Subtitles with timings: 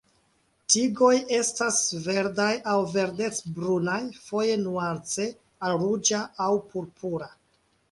[0.75, 3.99] Tigoj estas verdaj aŭ verdec-brunaj,
[4.31, 5.31] foje nuance
[5.69, 7.33] al ruĝa aŭ purpura.